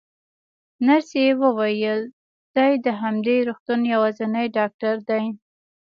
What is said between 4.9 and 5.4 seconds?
دی.